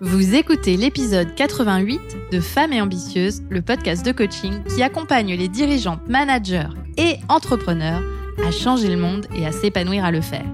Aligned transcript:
Vous 0.00 0.34
écoutez 0.34 0.76
l'épisode 0.76 1.34
88 1.34 2.00
de 2.30 2.40
Femmes 2.40 2.72
et 2.72 2.80
Ambitieuses, 2.80 3.42
le 3.50 3.62
podcast 3.62 4.04
de 4.06 4.12
coaching 4.12 4.62
qui 4.64 4.82
accompagne 4.82 5.34
les 5.34 5.48
dirigeantes, 5.48 6.06
managers 6.08 6.68
et 6.96 7.16
entrepreneurs 7.28 8.02
à 8.46 8.52
changer 8.52 8.88
le 8.88 8.96
monde 8.96 9.26
et 9.34 9.44
à 9.44 9.52
s'épanouir 9.52 10.04
à 10.04 10.12
le 10.12 10.20
faire. 10.20 10.46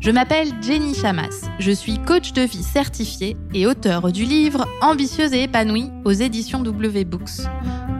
Je 0.00 0.10
m'appelle 0.10 0.48
Jenny 0.62 0.94
Chamas, 0.94 1.50
je 1.58 1.70
suis 1.70 1.98
coach 1.98 2.32
de 2.32 2.42
vie 2.42 2.62
certifiée 2.62 3.36
et 3.52 3.66
auteur 3.66 4.10
du 4.10 4.24
livre 4.24 4.66
Ambitieuse 4.80 5.34
et 5.34 5.42
épanouie 5.42 5.90
aux 6.06 6.12
éditions 6.12 6.60
W 6.60 7.04
Books. 7.04 7.42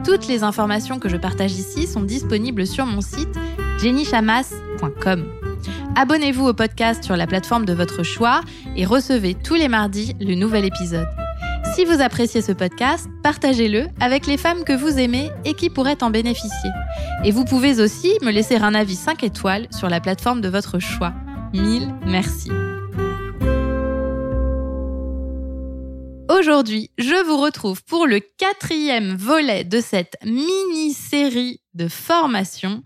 Toutes 0.03 0.27
les 0.27 0.43
informations 0.43 0.97
que 0.97 1.09
je 1.09 1.17
partage 1.17 1.53
ici 1.53 1.85
sont 1.85 2.01
disponibles 2.01 2.65
sur 2.65 2.87
mon 2.87 3.01
site 3.01 3.37
jennychamas.com. 3.79 5.38
Abonnez-vous 5.99 6.47
au 6.47 6.53
podcast 6.53 7.03
sur 7.03 7.17
la 7.17 7.27
plateforme 7.27 7.65
de 7.65 7.73
votre 7.73 8.03
choix 8.03 8.39
et 8.77 8.85
recevez 8.85 9.33
tous 9.35 9.55
les 9.55 9.67
mardis 9.67 10.15
le 10.21 10.33
nouvel 10.33 10.63
épisode. 10.63 11.09
Si 11.75 11.83
vous 11.83 11.99
appréciez 11.99 12.41
ce 12.41 12.53
podcast, 12.53 13.09
partagez-le 13.21 13.87
avec 13.99 14.25
les 14.25 14.37
femmes 14.37 14.63
que 14.63 14.71
vous 14.71 14.97
aimez 14.97 15.29
et 15.43 15.55
qui 15.55 15.69
pourraient 15.69 16.01
en 16.01 16.09
bénéficier. 16.09 16.69
Et 17.25 17.31
vous 17.31 17.43
pouvez 17.43 17.81
aussi 17.81 18.13
me 18.21 18.31
laisser 18.31 18.55
un 18.55 18.75
avis 18.75 18.95
5 18.95 19.25
étoiles 19.25 19.67
sur 19.77 19.89
la 19.89 19.99
plateforme 19.99 20.39
de 20.39 20.47
votre 20.47 20.79
choix. 20.79 21.13
Mille 21.53 21.93
merci. 22.05 22.49
Aujourd'hui, 26.29 26.91
je 26.97 27.25
vous 27.25 27.41
retrouve 27.41 27.83
pour 27.83 28.07
le 28.07 28.21
quatrième 28.21 29.17
volet 29.17 29.65
de 29.65 29.81
cette 29.81 30.15
mini-série 30.23 31.59
de 31.73 31.89
formation 31.89 32.83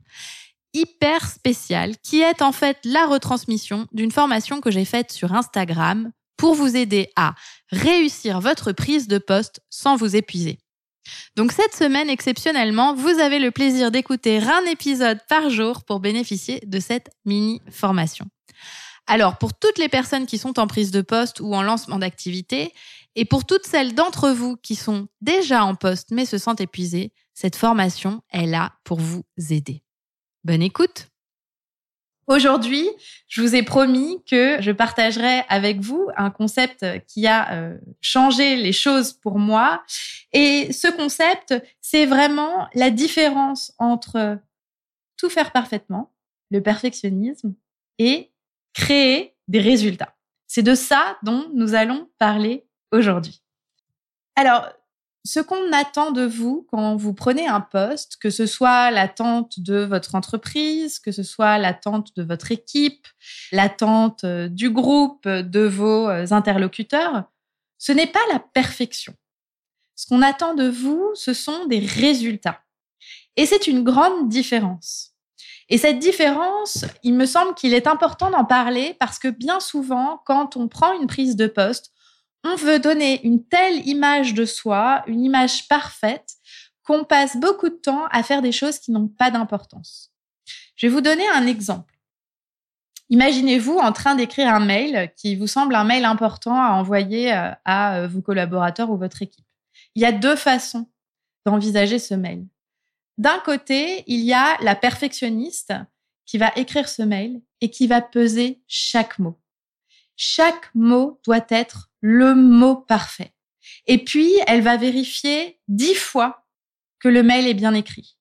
hyper 0.74 1.28
spéciale 1.28 1.96
qui 2.04 2.22
est 2.22 2.42
en 2.42 2.52
fait 2.52 2.78
la 2.84 3.06
retransmission 3.06 3.88
d'une 3.92 4.12
formation 4.12 4.62
que 4.62 4.72
j'ai 4.72 4.86
faite 4.86 5.12
sur 5.12 5.34
Instagram 5.34 6.12
pour 6.38 6.56
vous 6.56 6.76
aider 6.76 7.10
à 7.16 7.36
réussir 7.72 8.40
votre 8.40 8.72
prise 8.72 9.08
de 9.08 9.18
poste 9.18 9.62
sans 9.70 9.96
vous 9.96 10.16
épuiser. 10.16 10.60
Donc 11.36 11.52
cette 11.52 11.76
semaine, 11.76 12.10
exceptionnellement, 12.10 12.96
vous 12.96 13.20
avez 13.20 13.40
le 13.40 13.52
plaisir 13.52 13.92
d'écouter 13.92 14.40
un 14.40 14.66
épisode 14.66 15.20
par 15.28 15.50
jour 15.50 15.84
pour 15.84 16.00
bénéficier 16.00 16.62
de 16.66 16.80
cette 16.80 17.10
mini 17.26 17.62
formation. 17.70 18.26
Alors, 19.06 19.38
pour 19.38 19.54
toutes 19.54 19.78
les 19.78 19.90
personnes 19.90 20.26
qui 20.26 20.38
sont 20.38 20.60
en 20.60 20.68
prise 20.68 20.92
de 20.92 21.02
poste 21.02 21.42
ou 21.42 21.54
en 21.54 21.62
lancement 21.62 22.00
d'activité, 22.00 22.74
et 23.16 23.26
pour 23.26 23.46
toutes 23.46 23.66
celles 23.66 23.96
d'entre 23.96 24.32
vous 24.32 24.56
qui 24.56 24.76
sont 24.76 25.08
déjà 25.22 25.66
en 25.66 25.76
poste 25.76 26.10
mais 26.12 26.26
se 26.26 26.38
sentent 26.38 26.62
épuisées, 26.62 27.12
cette 27.34 27.56
formation 27.56 28.22
est 28.32 28.46
là 28.46 28.74
pour 28.84 29.00
vous 29.00 29.24
aider. 29.50 29.83
Bonne 30.44 30.62
écoute 30.62 31.08
Aujourd'hui, 32.28 32.90
je 33.30 33.42
vous 33.42 33.56
ai 33.56 33.64
promis 33.64 34.22
que 34.30 34.62
je 34.62 34.72
partagerai 34.72 35.44
avec 35.48 35.80
vous 35.80 36.10
un 36.18 36.32
concept 36.32 36.86
qui 37.08 37.28
a 37.28 37.54
euh, 37.54 37.78
changé 38.02 38.58
les 38.58 38.74
choses 38.74 39.14
pour 39.14 39.40
moi. 39.40 39.84
Et 40.34 40.74
ce 40.74 40.90
concept, 40.90 41.54
c'est 41.80 42.06
vraiment 42.06 42.68
la 42.74 42.92
différence 42.92 43.74
entre 43.78 44.38
tout 45.16 45.30
faire 45.30 45.54
parfaitement, 45.54 46.12
le 46.52 46.62
perfectionnisme, 46.62 47.56
et 47.98 48.32
créer 48.74 49.36
des 49.48 49.62
résultats. 49.62 50.14
C'est 50.48 50.64
de 50.64 50.76
ça 50.76 51.18
dont 51.24 51.50
nous 51.54 51.74
allons 51.74 52.10
parler 52.20 52.66
aujourd'hui. 52.92 53.42
Alors, 54.36 54.68
ce 55.26 55.40
qu'on 55.40 55.72
attend 55.72 56.12
de 56.12 56.26
vous 56.26 56.68
quand 56.70 56.96
vous 56.98 57.14
prenez 57.14 57.48
un 57.48 57.62
poste, 57.62 58.18
que 58.18 58.30
ce 58.30 58.46
soit 58.46 58.92
l'attente 58.92 59.60
de 59.60 59.78
votre 59.78 60.16
entreprise, 60.16 61.00
que 61.00 61.12
ce 61.12 61.24
soit 61.24 61.58
l'attente 61.58 62.16
de 62.18 62.24
votre 62.24 62.52
équipe, 62.52 63.08
l'attente 63.52 64.26
euh, 64.26 64.50
du 64.50 64.70
groupe, 64.70 65.28
de 65.28 65.62
vos 65.62 66.10
euh, 66.10 66.26
interlocuteurs, 66.32 67.24
ce 67.78 67.92
n'est 67.92 68.08
pas 68.08 68.20
la 68.32 68.40
perfection. 68.40 69.14
Ce 69.96 70.08
qu'on 70.08 70.22
attend 70.22 70.56
de 70.56 70.68
vous, 70.68 71.12
ce 71.14 71.34
sont 71.34 71.66
des 71.68 71.80
résultats. 71.80 72.62
Et 73.38 73.46
c'est 73.46 73.68
une 73.68 73.84
grande 73.84 74.28
différence. 74.28 75.12
Et 75.70 75.78
cette 75.78 76.00
différence, 76.00 76.86
il 77.04 77.14
me 77.14 77.26
semble 77.26 77.56
qu'il 77.56 77.74
est 77.74 77.88
important 77.88 78.30
d'en 78.30 78.46
parler 78.46 78.96
parce 79.00 79.20
que 79.20 79.30
bien 79.30 79.60
souvent, 79.60 80.22
quand 80.26 80.58
on 80.58 80.68
prend 80.68 81.00
une 81.00 81.08
prise 81.08 81.36
de 81.36 81.48
poste, 81.48 81.93
on 82.44 82.56
veut 82.56 82.80
donner 82.80 83.26
une 83.26 83.46
telle 83.46 83.88
image 83.88 84.34
de 84.34 84.46
soi, 84.46 85.04
une 85.08 85.24
image 85.24 85.68
parfaite, 85.68 86.36
qu'on 86.84 87.06
passe 87.06 87.38
beaucoup 87.38 87.70
de 87.70 87.76
temps 87.76 88.06
à 88.12 88.24
faire 88.24 88.42
des 88.42 88.52
choses 88.52 88.80
qui 88.80 88.92
n'ont 88.92 89.08
pas 89.08 89.32
d'importance. 89.32 90.12
Je 90.76 90.88
vais 90.88 90.94
vous 90.94 91.02
donner 91.02 91.28
un 91.30 91.48
exemple. 91.48 91.94
Imaginez-vous 93.10 93.78
en 93.78 93.92
train 93.92 94.16
d'écrire 94.16 94.54
un 94.54 94.60
mail 94.60 95.12
qui 95.16 95.36
vous 95.36 95.48
semble 95.48 95.76
un 95.76 95.84
mail 95.84 96.04
important 96.06 96.56
à 96.56 96.72
envoyer 96.72 97.34
euh, 97.34 97.52
à 97.64 97.98
euh, 97.98 98.08
vos 98.08 98.22
collaborateurs 98.22 98.90
ou 98.90 98.98
votre 98.98 99.22
équipe. 99.22 99.46
Il 99.96 100.02
y 100.02 100.06
a 100.06 100.12
deux 100.12 100.36
façons 100.36 100.90
d'envisager 101.46 102.00
ce 102.00 102.16
mail. 102.16 102.46
D'un 103.18 103.40
côté, 103.40 104.04
il 104.08 104.22
y 104.22 104.34
a 104.34 104.58
la 104.62 104.76
perfectionniste 104.76 105.74
qui 106.26 106.38
va 106.38 106.52
écrire 106.56 106.90
ce 106.90 107.04
mail 107.04 107.42
et 107.62 107.70
qui 107.70 107.88
va 107.88 108.02
peser 108.02 108.62
chaque 108.68 109.20
mot. 109.20 109.40
Chaque 110.16 110.74
mot 110.74 111.20
doit 111.24 111.46
être 111.50 111.92
le 112.04 112.36
mot 112.36 112.76
parfait. 112.76 113.34
Et 113.88 114.04
puis, 114.04 114.30
elle 114.46 114.62
va 114.62 114.76
vérifier 114.76 115.60
dix 115.70 115.96
fois 115.96 116.46
que 117.00 117.08
le 117.08 117.24
mail 117.24 117.48
est 117.48 117.54
bien 117.54 117.74
écrit. 117.74 118.18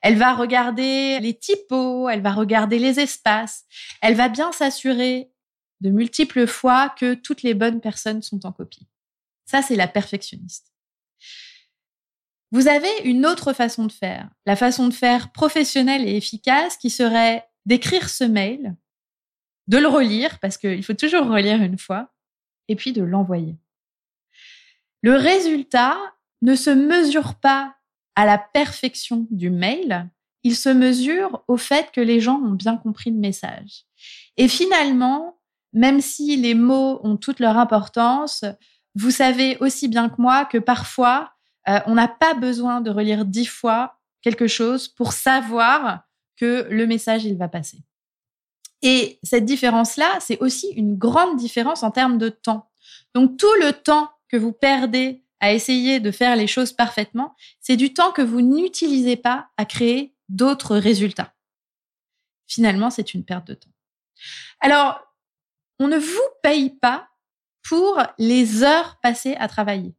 Elle 0.00 0.16
va 0.16 0.32
regarder 0.32 1.18
les 1.18 1.34
typos, 1.34 2.08
elle 2.08 2.22
va 2.22 2.32
regarder 2.32 2.78
les 2.78 3.00
espaces, 3.00 3.64
elle 4.00 4.14
va 4.14 4.28
bien 4.28 4.52
s'assurer 4.52 5.32
de 5.80 5.90
multiples 5.90 6.46
fois 6.46 6.88
que 6.88 7.14
toutes 7.14 7.42
les 7.42 7.54
bonnes 7.54 7.80
personnes 7.80 8.22
sont 8.22 8.46
en 8.46 8.52
copie. 8.52 8.86
Ça, 9.44 9.60
c'est 9.60 9.76
la 9.76 9.88
perfectionniste. 9.88 10.72
Vous 12.52 12.68
avez 12.68 13.00
une 13.04 13.26
autre 13.26 13.52
façon 13.52 13.86
de 13.86 13.92
faire, 13.92 14.30
la 14.46 14.54
façon 14.54 14.86
de 14.86 14.94
faire 14.94 15.32
professionnelle 15.32 16.06
et 16.06 16.16
efficace 16.16 16.76
qui 16.76 16.90
serait 16.90 17.44
d'écrire 17.64 18.08
ce 18.08 18.22
mail, 18.22 18.76
de 19.66 19.78
le 19.78 19.88
relire, 19.88 20.38
parce 20.38 20.56
qu'il 20.56 20.84
faut 20.84 20.94
toujours 20.94 21.26
relire 21.26 21.60
une 21.60 21.78
fois, 21.78 22.12
et 22.68 22.76
puis 22.76 22.92
de 22.92 23.02
l'envoyer. 23.02 23.56
Le 25.02 25.14
résultat 25.14 25.96
ne 26.42 26.54
se 26.54 26.70
mesure 26.70 27.34
pas 27.34 27.74
à 28.14 28.24
la 28.24 28.38
perfection 28.38 29.26
du 29.30 29.50
mail, 29.50 30.08
il 30.42 30.56
se 30.56 30.68
mesure 30.68 31.44
au 31.48 31.56
fait 31.56 31.90
que 31.92 32.00
les 32.00 32.20
gens 32.20 32.40
ont 32.40 32.52
bien 32.52 32.76
compris 32.76 33.10
le 33.10 33.18
message. 33.18 33.84
Et 34.36 34.48
finalement, 34.48 35.38
même 35.72 36.00
si 36.00 36.36
les 36.36 36.54
mots 36.54 37.00
ont 37.02 37.16
toute 37.16 37.40
leur 37.40 37.58
importance, 37.58 38.44
vous 38.94 39.10
savez 39.10 39.58
aussi 39.58 39.88
bien 39.88 40.08
que 40.08 40.20
moi 40.20 40.44
que 40.44 40.58
parfois, 40.58 41.32
euh, 41.68 41.80
on 41.86 41.94
n'a 41.94 42.08
pas 42.08 42.34
besoin 42.34 42.80
de 42.80 42.90
relire 42.90 43.24
dix 43.24 43.46
fois 43.46 43.98
quelque 44.22 44.46
chose 44.46 44.88
pour 44.88 45.12
savoir 45.12 46.02
que 46.36 46.66
le 46.70 46.86
message, 46.86 47.24
il 47.24 47.36
va 47.36 47.48
passer. 47.48 47.78
Et 48.82 49.18
cette 49.22 49.44
différence-là, 49.44 50.18
c'est 50.20 50.38
aussi 50.38 50.68
une 50.70 50.96
grande 50.96 51.36
différence 51.36 51.82
en 51.82 51.90
termes 51.90 52.18
de 52.18 52.28
temps. 52.28 52.70
Donc 53.14 53.36
tout 53.38 53.54
le 53.60 53.72
temps 53.72 54.10
que 54.28 54.36
vous 54.36 54.52
perdez 54.52 55.24
à 55.40 55.52
essayer 55.52 56.00
de 56.00 56.10
faire 56.10 56.36
les 56.36 56.46
choses 56.46 56.72
parfaitement, 56.72 57.34
c'est 57.60 57.76
du 57.76 57.92
temps 57.92 58.12
que 58.12 58.22
vous 58.22 58.40
n'utilisez 58.40 59.16
pas 59.16 59.48
à 59.56 59.64
créer 59.64 60.14
d'autres 60.28 60.76
résultats. 60.76 61.34
Finalement, 62.46 62.90
c'est 62.90 63.14
une 63.14 63.24
perte 63.24 63.46
de 63.46 63.54
temps. 63.54 63.70
Alors, 64.60 65.00
on 65.78 65.88
ne 65.88 65.98
vous 65.98 66.28
paye 66.42 66.70
pas 66.70 67.08
pour 67.62 68.02
les 68.18 68.62
heures 68.62 68.98
passées 69.02 69.34
à 69.36 69.48
travailler. 69.48 69.94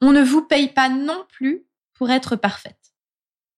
On 0.00 0.12
ne 0.12 0.22
vous 0.22 0.42
paye 0.42 0.68
pas 0.68 0.88
non 0.88 1.24
plus 1.28 1.66
pour 1.94 2.10
être 2.10 2.36
parfaite. 2.36 2.94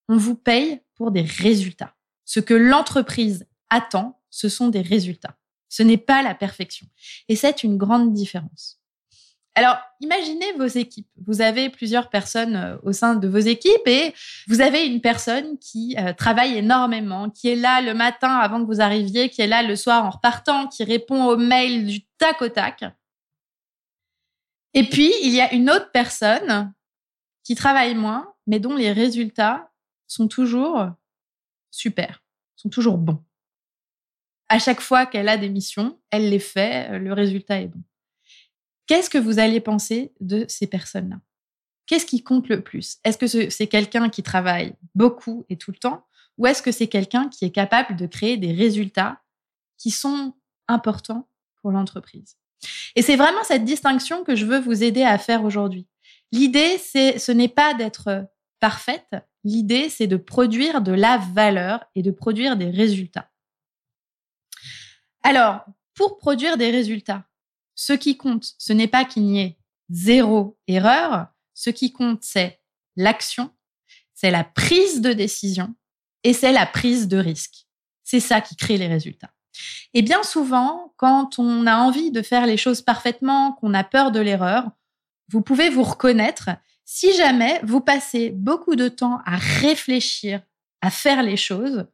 On 0.08 0.16
vous 0.16 0.34
paye 0.34 0.80
pour 0.94 1.10
des 1.10 1.22
résultats. 1.22 1.94
Ce 2.24 2.40
que 2.40 2.54
l'entreprise 2.54 3.46
attend, 3.70 4.17
ce 4.30 4.48
sont 4.48 4.68
des 4.68 4.82
résultats. 4.82 5.36
Ce 5.68 5.82
n'est 5.82 5.98
pas 5.98 6.22
la 6.22 6.34
perfection. 6.34 6.86
Et 7.28 7.36
c'est 7.36 7.62
une 7.62 7.76
grande 7.76 8.12
différence. 8.12 8.80
Alors, 9.54 9.76
imaginez 10.00 10.52
vos 10.52 10.66
équipes. 10.66 11.08
Vous 11.26 11.40
avez 11.40 11.68
plusieurs 11.68 12.10
personnes 12.10 12.54
euh, 12.54 12.76
au 12.84 12.92
sein 12.92 13.16
de 13.16 13.26
vos 13.26 13.38
équipes 13.38 13.86
et 13.86 14.14
vous 14.46 14.60
avez 14.60 14.86
une 14.86 15.00
personne 15.00 15.58
qui 15.58 15.96
euh, 15.98 16.12
travaille 16.12 16.56
énormément, 16.56 17.28
qui 17.28 17.48
est 17.48 17.56
là 17.56 17.80
le 17.80 17.92
matin 17.92 18.36
avant 18.36 18.60
que 18.60 18.72
vous 18.72 18.80
arriviez, 18.80 19.30
qui 19.30 19.42
est 19.42 19.48
là 19.48 19.64
le 19.64 19.74
soir 19.74 20.04
en 20.04 20.10
repartant, 20.10 20.68
qui 20.68 20.84
répond 20.84 21.24
aux 21.24 21.36
mails 21.36 21.86
du 21.86 22.06
tac 22.18 22.40
au 22.40 22.48
tac. 22.48 22.84
Et 24.74 24.84
puis, 24.84 25.12
il 25.24 25.34
y 25.34 25.40
a 25.40 25.52
une 25.52 25.70
autre 25.70 25.90
personne 25.90 26.72
qui 27.42 27.56
travaille 27.56 27.96
moins, 27.96 28.32
mais 28.46 28.60
dont 28.60 28.76
les 28.76 28.92
résultats 28.92 29.72
sont 30.06 30.28
toujours 30.28 30.86
super, 31.72 32.22
sont 32.54 32.68
toujours 32.68 32.96
bons 32.96 33.24
à 34.48 34.58
chaque 34.58 34.80
fois 34.80 35.06
qu'elle 35.06 35.28
a 35.28 35.36
des 35.36 35.48
missions, 35.48 35.98
elle 36.10 36.30
les 36.30 36.38
fait, 36.38 36.90
euh, 36.90 36.98
le 36.98 37.12
résultat 37.12 37.60
est 37.60 37.68
bon. 37.68 37.82
Qu'est-ce 38.86 39.10
que 39.10 39.18
vous 39.18 39.38
allez 39.38 39.60
penser 39.60 40.12
de 40.20 40.46
ces 40.48 40.66
personnes-là? 40.66 41.20
Qu'est-ce 41.86 42.06
qui 42.06 42.22
compte 42.22 42.48
le 42.48 42.62
plus? 42.62 42.98
Est-ce 43.04 43.18
que 43.18 43.50
c'est 43.50 43.66
quelqu'un 43.66 44.08
qui 44.08 44.22
travaille 44.22 44.74
beaucoup 44.94 45.44
et 45.48 45.56
tout 45.56 45.70
le 45.70 45.78
temps 45.78 46.06
ou 46.38 46.46
est-ce 46.46 46.62
que 46.62 46.72
c'est 46.72 46.86
quelqu'un 46.86 47.28
qui 47.28 47.44
est 47.44 47.50
capable 47.50 47.96
de 47.96 48.06
créer 48.06 48.36
des 48.36 48.52
résultats 48.52 49.20
qui 49.76 49.90
sont 49.90 50.34
importants 50.68 51.28
pour 51.60 51.72
l'entreprise? 51.72 52.36
Et 52.94 53.02
c'est 53.02 53.16
vraiment 53.16 53.42
cette 53.42 53.64
distinction 53.64 54.24
que 54.24 54.36
je 54.36 54.46
veux 54.46 54.60
vous 54.60 54.82
aider 54.82 55.02
à 55.02 55.18
faire 55.18 55.44
aujourd'hui. 55.44 55.86
L'idée, 56.32 56.78
c'est, 56.78 57.18
ce 57.18 57.32
n'est 57.32 57.48
pas 57.48 57.74
d'être 57.74 58.26
parfaite. 58.60 59.16
L'idée, 59.44 59.88
c'est 59.88 60.06
de 60.06 60.16
produire 60.16 60.80
de 60.80 60.92
la 60.92 61.18
valeur 61.18 61.84
et 61.94 62.02
de 62.02 62.10
produire 62.10 62.56
des 62.56 62.70
résultats. 62.70 63.27
Alors, 65.22 65.64
pour 65.94 66.18
produire 66.18 66.56
des 66.56 66.70
résultats, 66.70 67.24
ce 67.74 67.92
qui 67.92 68.16
compte, 68.16 68.54
ce 68.58 68.72
n'est 68.72 68.88
pas 68.88 69.04
qu'il 69.04 69.24
n'y 69.24 69.40
ait 69.40 69.58
zéro 69.90 70.58
erreur. 70.66 71.28
Ce 71.54 71.70
qui 71.70 71.92
compte, 71.92 72.22
c'est 72.22 72.60
l'action, 72.96 73.50
c'est 74.14 74.30
la 74.30 74.44
prise 74.44 75.00
de 75.00 75.12
décision 75.12 75.74
et 76.24 76.32
c'est 76.32 76.52
la 76.52 76.66
prise 76.66 77.08
de 77.08 77.18
risque. 77.18 77.66
C'est 78.04 78.20
ça 78.20 78.40
qui 78.40 78.56
crée 78.56 78.78
les 78.78 78.86
résultats. 78.86 79.30
Et 79.94 80.02
bien 80.02 80.22
souvent, 80.22 80.92
quand 80.96 81.38
on 81.38 81.66
a 81.66 81.76
envie 81.76 82.10
de 82.10 82.22
faire 82.22 82.46
les 82.46 82.56
choses 82.56 82.82
parfaitement, 82.82 83.52
qu'on 83.52 83.74
a 83.74 83.84
peur 83.84 84.12
de 84.12 84.20
l'erreur, 84.20 84.70
vous 85.28 85.42
pouvez 85.42 85.68
vous 85.68 85.82
reconnaître 85.82 86.50
si 86.84 87.14
jamais 87.14 87.60
vous 87.64 87.80
passez 87.80 88.30
beaucoup 88.30 88.76
de 88.76 88.88
temps 88.88 89.20
à 89.26 89.36
réfléchir, 89.36 90.40
à 90.80 90.90
faire 90.90 91.22
les 91.22 91.36
choses 91.36 91.86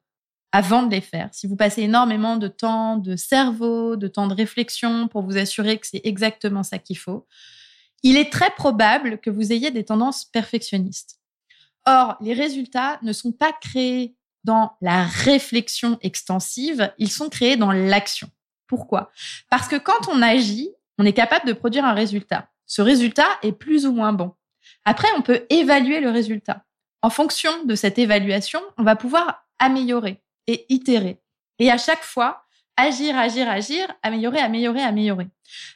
avant 0.54 0.84
de 0.84 0.94
les 0.94 1.00
faire. 1.00 1.30
Si 1.32 1.48
vous 1.48 1.56
passez 1.56 1.82
énormément 1.82 2.36
de 2.36 2.46
temps 2.46 2.96
de 2.96 3.16
cerveau, 3.16 3.96
de 3.96 4.06
temps 4.06 4.28
de 4.28 4.34
réflexion 4.34 5.08
pour 5.08 5.22
vous 5.22 5.36
assurer 5.36 5.78
que 5.78 5.86
c'est 5.88 6.02
exactement 6.04 6.62
ça 6.62 6.78
qu'il 6.78 6.96
faut, 6.96 7.26
il 8.04 8.16
est 8.16 8.30
très 8.30 8.50
probable 8.50 9.18
que 9.18 9.30
vous 9.30 9.52
ayez 9.52 9.72
des 9.72 9.84
tendances 9.84 10.24
perfectionnistes. 10.24 11.18
Or, 11.86 12.16
les 12.20 12.34
résultats 12.34 13.00
ne 13.02 13.12
sont 13.12 13.32
pas 13.32 13.52
créés 13.52 14.14
dans 14.44 14.76
la 14.80 15.02
réflexion 15.02 15.98
extensive, 16.02 16.92
ils 16.98 17.10
sont 17.10 17.30
créés 17.30 17.56
dans 17.56 17.72
l'action. 17.72 18.28
Pourquoi? 18.68 19.10
Parce 19.50 19.66
que 19.66 19.74
quand 19.76 20.08
on 20.08 20.22
agit, 20.22 20.70
on 20.98 21.04
est 21.04 21.12
capable 21.12 21.48
de 21.48 21.52
produire 21.52 21.84
un 21.84 21.94
résultat. 21.94 22.48
Ce 22.66 22.80
résultat 22.80 23.26
est 23.42 23.58
plus 23.58 23.86
ou 23.86 23.92
moins 23.92 24.12
bon. 24.12 24.32
Après, 24.84 25.08
on 25.16 25.22
peut 25.22 25.46
évaluer 25.50 25.98
le 25.98 26.10
résultat. 26.10 26.64
En 27.02 27.10
fonction 27.10 27.64
de 27.64 27.74
cette 27.74 27.98
évaluation, 27.98 28.60
on 28.78 28.84
va 28.84 28.94
pouvoir 28.94 29.48
améliorer 29.58 30.23
et 30.46 30.66
itérer. 30.68 31.20
Et 31.58 31.70
à 31.70 31.78
chaque 31.78 32.02
fois, 32.02 32.44
agir, 32.76 33.16
agir, 33.16 33.48
agir, 33.48 33.86
améliorer, 34.02 34.40
améliorer, 34.40 34.82
améliorer. 34.82 35.28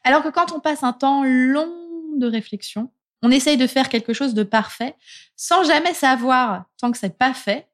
Alors 0.05 0.23
que 0.23 0.29
quand 0.29 0.53
on 0.53 0.61
passe 0.61 0.83
un 0.83 0.93
temps 0.93 1.23
long 1.25 1.73
de 2.17 2.27
réflexion, 2.27 2.91
on 3.23 3.31
essaye 3.31 3.57
de 3.57 3.67
faire 3.67 3.89
quelque 3.89 4.13
chose 4.13 4.35
de 4.35 4.43
parfait 4.43 4.97
sans 5.37 5.65
jamais 5.65 5.95
savoir, 5.95 6.65
tant 6.81 6.91
que 6.91 6.99
c'est 6.99 7.17
pas 7.17 7.35
fait, 7.35 7.69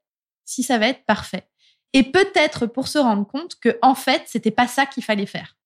si 0.44 0.62
ça 0.62 0.78
va 0.78 0.88
être 0.88 1.04
parfait. 1.04 1.48
Et 1.92 2.02
peut-être 2.02 2.66
pour 2.66 2.88
se 2.88 2.98
rendre 2.98 3.26
compte 3.26 3.54
que, 3.60 3.78
en 3.82 3.94
fait, 3.94 4.22
c'était 4.26 4.50
pas 4.50 4.66
ça 4.66 4.84
qu'il 4.84 5.04
fallait 5.04 5.26
faire. 5.26 5.56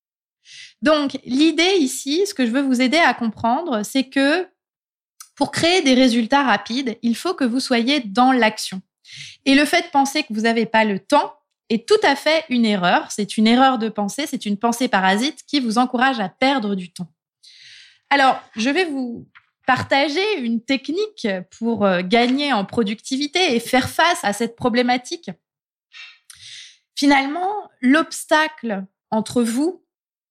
Donc, 0.82 1.18
l'idée 1.24 1.76
ici, 1.78 2.26
ce 2.26 2.34
que 2.34 2.46
je 2.46 2.50
veux 2.50 2.60
vous 2.60 2.80
aider 2.80 2.98
à 2.98 3.14
comprendre, 3.14 3.82
c'est 3.82 4.08
que 4.08 4.46
pour 5.34 5.50
créer 5.50 5.82
des 5.82 5.94
résultats 5.94 6.42
rapides, 6.42 6.98
il 7.02 7.16
faut 7.16 7.34
que 7.34 7.44
vous 7.44 7.60
soyez 7.60 8.00
dans 8.00 8.32
l'action. 8.32 8.82
Et 9.44 9.54
le 9.54 9.64
fait 9.64 9.82
de 9.82 9.90
penser 9.90 10.22
que 10.22 10.32
vous 10.32 10.42
n'avez 10.42 10.66
pas 10.66 10.84
le 10.84 10.98
temps 10.98 11.34
est 11.70 11.86
tout 11.86 12.00
à 12.02 12.16
fait 12.16 12.44
une 12.48 12.64
erreur. 12.64 13.10
C'est 13.10 13.36
une 13.36 13.46
erreur 13.46 13.78
de 13.78 13.88
pensée, 13.88 14.26
c'est 14.26 14.46
une 14.46 14.58
pensée 14.58 14.88
parasite 14.88 15.44
qui 15.46 15.60
vous 15.60 15.78
encourage 15.78 16.20
à 16.20 16.28
perdre 16.28 16.74
du 16.74 16.92
temps. 16.92 17.08
Alors, 18.10 18.40
je 18.56 18.70
vais 18.70 18.86
vous 18.86 19.28
partager 19.66 20.38
une 20.38 20.64
technique 20.64 21.28
pour 21.58 21.84
euh, 21.84 22.00
gagner 22.02 22.54
en 22.54 22.64
productivité 22.64 23.54
et 23.54 23.60
faire 23.60 23.90
face 23.90 24.24
à 24.24 24.32
cette 24.32 24.56
problématique. 24.56 25.30
Finalement, 26.96 27.70
l'obstacle 27.82 28.84
entre 29.10 29.42
vous 29.42 29.84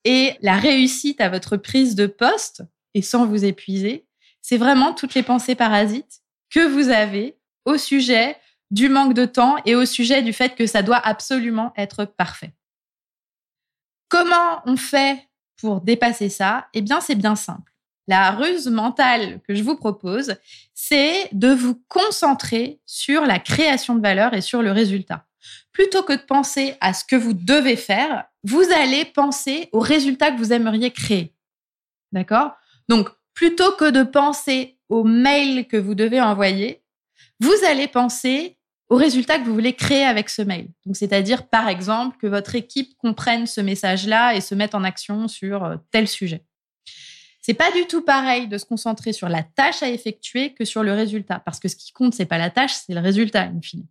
et 0.03 0.35
la 0.41 0.57
réussite 0.57 1.21
à 1.21 1.29
votre 1.29 1.56
prise 1.56 1.94
de 1.94 2.07
poste, 2.07 2.63
et 2.94 3.01
sans 3.01 3.27
vous 3.27 3.45
épuiser, 3.45 4.07
c'est 4.41 4.57
vraiment 4.57 4.94
toutes 4.94 5.13
les 5.13 5.24
pensées 5.24 5.56
parasites 5.56 6.21
que 6.50 6.65
vous 6.65 6.89
avez 6.89 7.38
au 7.65 7.77
sujet 7.77 8.38
du 8.71 8.89
manque 8.89 9.13
de 9.13 9.25
temps 9.25 9.55
et 9.65 9.75
au 9.75 9.85
sujet 9.85 10.21
du 10.21 10.33
fait 10.33 10.55
que 10.55 10.65
ça 10.65 10.81
doit 10.81 10.97
absolument 10.97 11.73
être 11.77 12.05
parfait. 12.05 12.53
Comment 14.09 14.61
on 14.65 14.77
fait 14.77 15.27
pour 15.57 15.81
dépasser 15.81 16.29
ça? 16.29 16.67
Eh 16.73 16.81
bien, 16.81 17.01
c'est 17.01 17.15
bien 17.15 17.35
simple. 17.35 17.73
La 18.07 18.31
ruse 18.31 18.67
mentale 18.67 19.41
que 19.47 19.53
je 19.53 19.63
vous 19.63 19.75
propose, 19.75 20.35
c'est 20.73 21.29
de 21.33 21.49
vous 21.49 21.83
concentrer 21.89 22.79
sur 22.85 23.25
la 23.25 23.39
création 23.39 23.95
de 23.95 24.01
valeur 24.01 24.33
et 24.33 24.41
sur 24.41 24.61
le 24.61 24.71
résultat. 24.71 25.25
Plutôt 25.73 26.03
que 26.03 26.13
de 26.13 26.21
penser 26.21 26.75
à 26.79 26.93
ce 26.93 27.03
que 27.03 27.17
vous 27.17 27.33
devez 27.33 27.75
faire, 27.75 28.25
vous 28.43 28.63
allez 28.75 29.03
penser 29.05 29.69
au 29.73 29.79
résultat 29.79 30.31
que 30.31 30.37
vous 30.37 30.53
aimeriez 30.53 30.91
créer. 30.91 31.33
D'accord? 32.13 32.51
Donc, 32.87 33.09
plutôt 33.33 33.73
que 33.73 33.89
de 33.89 34.03
penser 34.03 34.79
au 34.87 35.03
mail 35.03 35.67
que 35.67 35.77
vous 35.77 35.93
devez 35.93 36.21
envoyer, 36.21 36.81
vous 37.39 37.53
allez 37.67 37.87
penser 37.87 38.56
au 38.89 38.95
résultat 38.95 39.39
que 39.39 39.45
vous 39.45 39.54
voulez 39.54 39.74
créer 39.74 40.04
avec 40.04 40.30
ce 40.30 40.42
mail. 40.42 40.69
Donc, 40.86 40.95
c'est-à-dire, 40.95 41.48
par 41.48 41.68
exemple, 41.68 42.18
que 42.18 42.28
votre 42.28 42.56
équipe 42.56 42.95
comprenne 42.98 43.45
ce 43.45 43.60
message-là 43.60 44.36
et 44.36 44.42
se 44.42 44.56
mette 44.56 44.75
en 44.75 44.84
action 44.84 45.28
sur 45.28 45.63
euh, 45.66 45.75
tel 45.92 46.07
sujet. 46.07 46.44
C'est 47.42 47.54
pas 47.54 47.72
du 47.72 47.86
tout 47.86 48.01
pareil 48.01 48.48
de 48.48 48.57
se 48.57 48.66
concentrer 48.66 49.13
sur 49.13 49.30
la 49.30 49.44
tâche 49.44 49.81
à 49.84 49.89
effectuer 49.89 50.54
que 50.54 50.66
sur 50.66 50.84
le 50.84 50.94
résultat, 50.94 51.39
parce 51.39 51.60
que 51.60 51.68
ce 51.68 51.75
qui 51.75 51.92
compte, 51.92 52.13
c'est 52.13 52.25
pas 52.25 52.38
la 52.38 52.50
tâche, 52.50 52.74
c'est 52.74 52.94
le 52.94 53.00
résultat, 53.00 53.44
in 53.44 53.62
fine. 53.62 53.86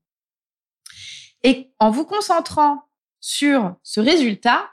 Et 1.43 1.71
en 1.79 1.91
vous 1.91 2.05
concentrant 2.05 2.83
sur 3.21 3.77
ce 3.83 4.01
résultat, 4.01 4.69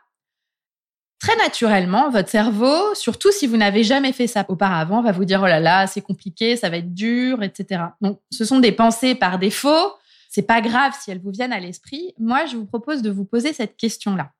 très 1.20 1.36
naturellement, 1.38 2.10
votre 2.10 2.30
cerveau, 2.30 2.94
surtout 2.96 3.32
si 3.32 3.48
vous 3.48 3.56
n'avez 3.56 3.86
jamais 3.86 4.12
fait 4.12 4.28
ça 4.28 4.46
auparavant, 4.50 5.02
va 5.02 5.14
vous 5.14 5.24
dire 5.24 5.42
oh 5.42 5.48
là 5.48 5.62
là, 5.62 5.88
c'est 5.88 6.02
compliqué, 6.02 6.58
ça 6.58 6.70
va 6.70 6.78
être 6.78 6.94
dur, 6.94 7.42
etc. 7.42 7.84
Donc, 8.02 8.20
ce 8.32 8.44
sont 8.44 8.60
des 8.60 8.74
pensées 8.74 9.16
par 9.16 9.40
défaut. 9.40 9.94
C'est 10.34 10.42
pas 10.42 10.62
grave 10.62 10.98
si 11.00 11.12
elles 11.12 11.22
vous 11.22 11.30
viennent 11.30 11.54
à 11.54 11.60
l'esprit. 11.60 12.16
Moi, 12.18 12.48
je 12.48 12.58
vous 12.58 12.66
propose 12.66 13.04
de 13.04 13.12
vous 13.12 13.24
poser 13.24 13.54
cette 13.54 13.78
question-là. 13.78 14.34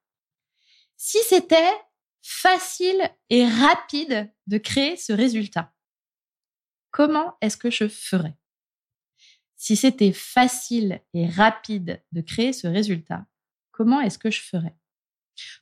Si 0.98 1.20
c'était 1.30 1.72
facile 2.24 3.12
et 3.30 3.48
rapide 3.48 4.34
de 4.48 4.58
créer 4.58 4.98
ce 4.98 5.14
résultat. 5.14 5.72
Comment 6.90 7.38
est-ce 7.42 7.58
que 7.58 7.70
je 7.70 7.88
ferais? 7.88 8.36
Si 9.56 9.76
c'était 9.76 10.14
facile 10.14 11.00
et 11.14 11.28
rapide 11.28 12.04
de 12.12 12.22
créer 12.22 12.54
ce 12.54 12.66
résultat, 12.66 13.28
comment 13.72 14.02
est-ce 14.02 14.18
que 14.18 14.32
je 14.32 14.42
ferais? 14.42 14.76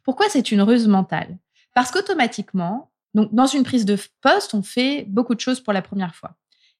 Pourquoi 0.01 0.30
c'est 0.30 0.54
une 0.54 0.62
ruse 0.62 0.88
mentale? 0.88 1.39
Parce 1.75 1.92
qu'automatiquement, 1.92 2.94
dans 3.13 3.48
une 3.48 3.63
prise 3.63 3.84
de 3.84 3.98
poste, 4.22 4.54
on 4.54 4.63
fait 4.63 5.04
beaucoup 5.10 5.36
de 5.36 5.41
choses 5.41 5.60
pour 5.60 5.74
la 5.74 5.82
première 5.82 6.15
fois. 6.15 6.38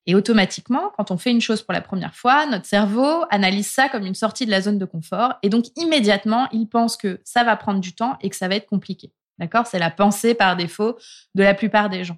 Et 0.08 0.16
automatiquement, 0.16 0.92
quand 0.98 1.12
on 1.12 1.18
fait 1.18 1.32
une 1.32 1.42
chose 1.42 1.62
pour 1.62 1.74
la 1.74 1.82
première 1.82 2.16
fois, 2.16 2.46
notre 2.48 2.66
cerveau 2.66 3.24
analyse 3.30 3.70
ça 3.70 3.88
comme 3.88 4.06
une 4.06 4.16
sortie 4.16 4.46
de 4.46 4.52
la 4.52 4.62
zone 4.62 4.80
de 4.80 4.86
confort. 4.86 5.36
Et 5.44 5.50
donc, 5.50 5.66
immédiatement, 5.76 6.48
il 6.52 6.68
pense 6.68 6.98
que 6.98 7.20
ça 7.24 7.44
va 7.44 7.56
prendre 7.56 7.80
du 7.80 7.94
temps 7.94 8.18
et 8.22 8.30
que 8.30 8.36
ça 8.36 8.48
va 8.48 8.56
être 8.56 8.66
compliqué. 8.68 9.14
D'accord? 9.38 9.68
C'est 9.68 9.80
la 9.80 9.92
pensée 9.92 10.34
par 10.34 10.56
défaut 10.56 10.98
de 11.36 11.44
la 11.44 11.54
plupart 11.54 11.90
des 11.90 12.04
gens. 12.04 12.18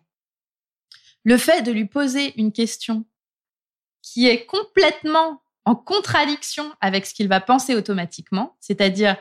Le 1.23 1.37
fait 1.37 1.61
de 1.61 1.71
lui 1.71 1.85
poser 1.85 2.39
une 2.39 2.51
question 2.51 3.05
qui 4.01 4.27
est 4.27 4.45
complètement 4.45 5.41
en 5.65 5.75
contradiction 5.75 6.73
avec 6.81 7.05
ce 7.05 7.13
qu'il 7.13 7.29
va 7.29 7.39
penser 7.39 7.75
automatiquement, 7.75 8.57
c'est-à-dire 8.59 9.15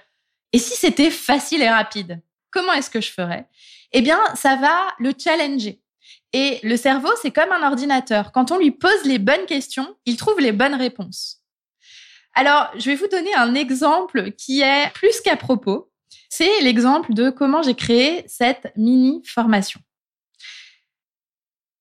et 0.52 0.59
si 0.59 0.76
c'était 0.76 1.11
facile 1.11 1.62
et 1.62 1.71
rapide, 1.71 2.21
comment 2.50 2.73
est-ce 2.73 2.90
que 2.90 3.00
je 3.00 3.11
ferais? 3.11 3.49
Eh 3.92 4.02
bien, 4.02 4.21
ça 4.35 4.57
va 4.57 4.95
le 4.99 5.12
challenger. 5.19 5.81
Et 6.33 6.61
le 6.62 6.76
cerveau, 6.76 7.11
c'est 7.21 7.31
comme 7.31 7.52
un 7.52 7.66
ordinateur. 7.66 8.33
Quand 8.33 8.50
on 8.52 8.59
lui 8.59 8.71
pose 8.71 9.04
les 9.04 9.19
bonnes 9.19 9.47
questions, 9.47 9.97
il 10.07 10.16
trouve 10.16 10.40
les 10.40 10.52
bonnes 10.52 10.75
réponses. 10.75 11.42
Alors, 12.35 12.71
je 12.78 12.90
vais 12.90 12.97
vous 12.97 13.09
donner 13.09 13.35
un 13.35 13.54
exemple 13.54 14.33
qui 14.33 14.62
est 14.62 14.90
plus 14.95 15.21
qu'à 15.21 15.37
propos. 15.37 15.90
C'est 16.31 16.61
l'exemple 16.62 17.12
de 17.12 17.28
comment 17.28 17.62
j'ai 17.62 17.75
créé 17.75 18.25
cette 18.26 18.73
mini 18.76 19.23
formation. 19.26 19.81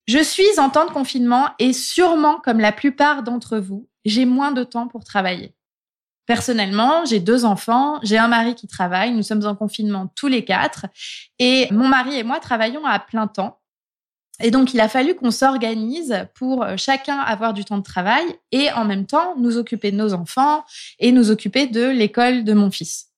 Je 0.07 0.21
suis 0.21 0.59
en 0.59 0.69
temps 0.69 0.85
de 0.85 0.91
confinement 0.91 1.51
et 1.57 1.71
sûrement 1.71 2.41
comme 2.41 2.59
la 2.59 2.73
plupart 2.73 3.23
d'entre 3.23 3.59
vous, 3.59 3.87
j'ai 4.03 4.25
moins 4.25 4.51
de 4.51 4.65
temps 4.65 4.89
pour 4.89 5.05
travailler. 5.05 5.55
Personnellement, 6.25 7.05
j'ai 7.05 7.21
deux 7.21 7.45
enfants, 7.45 7.99
j'ai 8.03 8.17
un 8.17 8.27
mari 8.27 8.55
qui 8.55 8.67
travaille, 8.67 9.13
nous 9.13 9.23
sommes 9.23 9.45
en 9.45 9.55
confinement 9.55 10.07
tous 10.15 10.27
les 10.27 10.43
quatre 10.43 10.85
et 11.39 11.69
mon 11.71 11.87
mari 11.87 12.17
et 12.17 12.23
moi 12.23 12.41
travaillons 12.41 12.85
à 12.85 12.99
plein 12.99 13.27
temps. 13.27 13.60
Et 14.43 14.51
donc, 14.51 14.73
il 14.73 14.79
a 14.79 14.89
fallu 14.89 15.15
qu'on 15.15 15.31
s'organise 15.31 16.27
pour 16.35 16.65
chacun 16.77 17.17
avoir 17.17 17.53
du 17.53 17.65
temps 17.65 17.77
de 17.77 17.83
travail 17.83 18.23
et 18.51 18.71
en 18.71 18.85
même 18.85 19.05
temps 19.05 19.35
nous 19.37 19.57
occuper 19.57 19.91
de 19.91 19.97
nos 19.97 20.13
enfants 20.13 20.63
et 20.99 21.11
nous 21.11 21.31
occuper 21.31 21.67
de 21.67 21.87
l'école 21.87 22.43
de 22.43 22.53
mon 22.53 22.71
fils. 22.71 23.11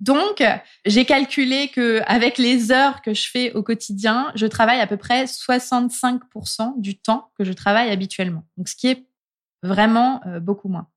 Donc, 0.00 0.42
j'ai 0.86 1.04
calculé 1.04 1.68
que 1.68 2.00
avec 2.06 2.38
les 2.38 2.72
heures 2.72 3.02
que 3.02 3.12
je 3.12 3.28
fais 3.28 3.52
au 3.52 3.62
quotidien, 3.62 4.32
je 4.34 4.46
travaille 4.46 4.80
à 4.80 4.86
peu 4.86 4.96
près 4.96 5.24
65% 5.24 6.80
du 6.80 6.98
temps 6.98 7.30
que 7.36 7.44
je 7.44 7.52
travaille 7.52 7.90
habituellement. 7.90 8.44
Donc, 8.56 8.68
ce 8.68 8.76
qui 8.76 8.88
est 8.88 9.06
vraiment 9.62 10.22
euh, 10.26 10.40
beaucoup 10.40 10.68
moins. 10.68 10.88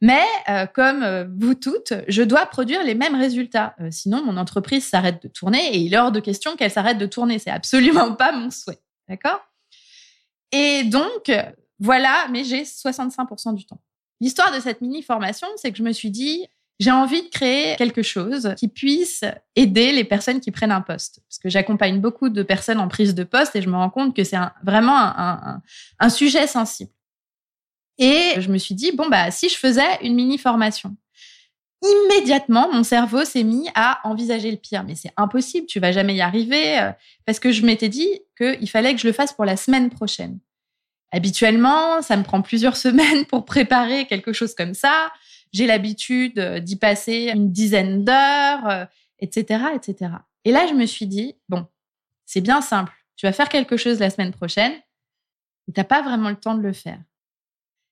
Mais 0.00 0.24
euh, 0.48 0.66
comme 0.66 1.02
euh, 1.02 1.26
vous 1.38 1.54
toutes, 1.54 1.92
je 2.08 2.22
dois 2.22 2.46
produire 2.46 2.82
les 2.82 2.94
mêmes 2.94 3.14
résultats. 3.14 3.74
Euh, 3.80 3.88
sinon, 3.90 4.24
mon 4.24 4.36
entreprise 4.36 4.86
s'arrête 4.86 5.22
de 5.22 5.28
tourner 5.28 5.74
et 5.74 5.78
il 5.78 5.92
est 5.92 5.98
hors 5.98 6.12
de 6.12 6.20
question 6.20 6.56
qu'elle 6.56 6.70
s'arrête 6.70 6.98
de 6.98 7.06
tourner. 7.06 7.38
C'est 7.38 7.50
absolument 7.50 8.14
pas 8.16 8.32
mon 8.32 8.50
souhait. 8.50 8.78
D'accord? 9.08 9.40
Et 10.52 10.84
donc, 10.84 11.30
voilà, 11.78 12.26
mais 12.30 12.44
j'ai 12.44 12.62
65% 12.62 13.54
du 13.54 13.66
temps. 13.66 13.80
L'histoire 14.20 14.54
de 14.54 14.60
cette 14.60 14.80
mini 14.80 15.02
formation, 15.02 15.48
c'est 15.56 15.70
que 15.70 15.78
je 15.78 15.82
me 15.82 15.92
suis 15.92 16.10
dit, 16.10 16.46
j'ai 16.80 16.90
envie 16.90 17.22
de 17.22 17.28
créer 17.28 17.76
quelque 17.76 18.02
chose 18.02 18.54
qui 18.56 18.66
puisse 18.66 19.22
aider 19.54 19.92
les 19.92 20.04
personnes 20.04 20.40
qui 20.40 20.50
prennent 20.50 20.72
un 20.72 20.80
poste. 20.80 21.20
Parce 21.28 21.38
que 21.38 21.50
j'accompagne 21.50 22.00
beaucoup 22.00 22.30
de 22.30 22.42
personnes 22.42 22.80
en 22.80 22.88
prise 22.88 23.14
de 23.14 23.22
poste 23.22 23.54
et 23.54 23.62
je 23.62 23.68
me 23.68 23.76
rends 23.76 23.90
compte 23.90 24.16
que 24.16 24.24
c'est 24.24 24.38
vraiment 24.64 24.96
un, 24.96 25.62
un, 25.98 26.08
sujet 26.08 26.46
sensible. 26.46 26.90
Et 28.00 28.40
je 28.40 28.50
me 28.50 28.56
suis 28.56 28.74
dit, 28.74 28.92
bon, 28.92 29.08
bah, 29.08 29.30
si 29.30 29.50
je 29.50 29.56
faisais 29.56 29.98
une 30.02 30.14
mini 30.14 30.38
formation. 30.38 30.96
Immédiatement, 31.82 32.72
mon 32.72 32.82
cerveau 32.82 33.24
s'est 33.26 33.44
mis 33.44 33.68
à 33.74 34.00
envisager 34.08 34.50
le 34.50 34.56
pire. 34.56 34.84
Mais 34.84 34.94
c'est 34.94 35.12
impossible, 35.18 35.66
tu 35.66 35.80
vas 35.80 35.92
jamais 35.92 36.14
y 36.14 36.22
arriver. 36.22 36.80
Euh, 36.80 36.92
parce 37.26 37.38
que 37.38 37.52
je 37.52 37.64
m'étais 37.64 37.90
dit 37.90 38.08
qu'il 38.36 38.68
fallait 38.68 38.94
que 38.94 39.00
je 39.00 39.06
le 39.06 39.12
fasse 39.12 39.34
pour 39.34 39.44
la 39.44 39.56
semaine 39.56 39.90
prochaine. 39.90 40.38
Habituellement, 41.12 42.00
ça 42.00 42.16
me 42.16 42.22
prend 42.22 42.40
plusieurs 42.40 42.76
semaines 42.86 43.26
pour 43.26 43.44
préparer 43.44 44.06
quelque 44.06 44.32
chose 44.32 44.54
comme 44.54 44.74
ça. 44.74 45.12
J'ai 45.52 45.66
l'habitude 45.66 46.38
euh, 46.38 46.58
d'y 46.58 46.76
passer 46.76 47.30
une 47.34 47.52
dizaine 47.52 48.04
d'heures, 48.04 48.88
etc., 49.18 49.64
euh, 49.66 49.76
etc. 49.76 50.12
Et 50.46 50.52
là, 50.52 50.66
je 50.66 50.72
me 50.72 50.86
suis 50.86 51.06
dit, 51.06 51.34
bon, 51.50 51.66
c'est 52.24 52.40
bien 52.40 52.62
simple. 52.62 52.94
Tu 53.16 53.26
vas 53.26 53.32
faire 53.32 53.50
quelque 53.50 53.76
chose 53.76 53.98
la 53.98 54.08
semaine 54.08 54.32
prochaine, 54.32 54.72
tu 55.66 55.78
n'as 55.78 55.84
pas 55.84 56.00
vraiment 56.00 56.30
le 56.30 56.36
temps 56.36 56.54
de 56.54 56.62
le 56.62 56.72
faire. 56.72 56.98